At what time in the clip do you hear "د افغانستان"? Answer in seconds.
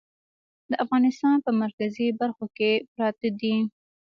0.69-1.35